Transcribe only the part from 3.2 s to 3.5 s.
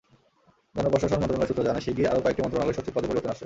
আসছে।